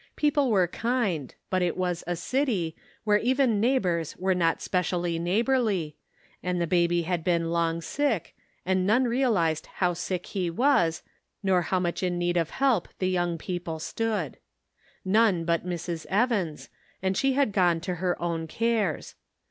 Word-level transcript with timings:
People 0.15 0.49
were 0.49 0.67
kind, 0.67 1.35
but 1.51 1.61
it 1.61 1.77
was 1.77 2.03
a 2.07 2.15
city, 2.15 2.75
where 3.03 3.19
even 3.19 3.59
neighbors 3.59 4.17
were 4.17 4.33
not 4.33 4.59
specially 4.59 5.19
neighborly, 5.19 5.95
and 6.41 6.59
the 6.59 6.65
baby 6.65 7.03
had 7.03 7.23
been 7.23 7.51
long 7.51 7.83
sick, 7.83 8.35
and 8.65 8.87
none 8.87 9.03
realized 9.03 9.67
how 9.75 9.93
sick 9.93 10.25
he 10.25 10.49
was, 10.49 11.03
nor 11.43 11.61
how 11.61 11.79
much 11.79 12.01
in 12.01 12.17
need 12.17 12.35
of 12.35 12.49
help 12.49 12.87
the 12.97 13.11
young 13.11 13.37
couple 13.37 13.77
stood. 13.77 14.39
None 15.05 15.45
but 15.45 15.67
Mrs. 15.67 16.07
Evans, 16.07 16.69
and 17.03 17.15
she 17.15 17.33
had 17.33 17.51
gone 17.51 17.79
to 17.81 17.93
her 18.01 18.19
own 18.19 18.47
cares. 18.47 19.13